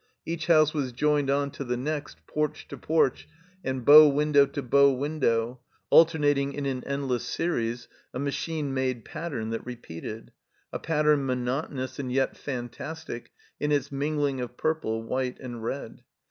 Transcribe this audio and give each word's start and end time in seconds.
Each 0.25 0.47
house 0.47 0.73
was 0.73 0.93
joined 0.93 1.29
on 1.29 1.51
to 1.51 1.63
the 1.63 1.77
next, 1.77 2.25
porch 2.25 2.67
to 2.69 2.75
porch 2.75 3.29
and 3.63 3.85
bow 3.85 4.07
window 4.09 4.47
to 4.47 4.63
bow 4.63 4.89
window, 4.91 5.59
alternating 5.91 6.53
in 6.53 6.65
an 6.65 6.83
endless 6.85 7.23
series, 7.23 7.87
a 8.11 8.17
machine 8.17 8.73
made 8.73 9.05
pattern 9.05 9.51
that 9.51 9.63
repeated; 9.63 10.31
a 10.73 10.79
pattern 10.79 11.23
monotonous 11.27 11.99
and 11.99 12.11
yet 12.11 12.35
fantastic 12.35 13.29
in 13.59 13.71
its 13.71 13.91
mingling 13.91 14.41
of 14.41 14.57
purple, 14.57 15.03
white, 15.03 15.39
and 15.39 15.63
red. 15.63 16.01